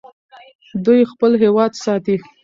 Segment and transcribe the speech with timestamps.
[0.85, 2.15] دوی خپل هېواد ساتي.